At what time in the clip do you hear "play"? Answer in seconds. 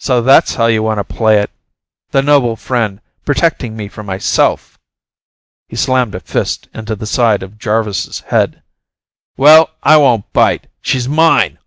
1.16-1.40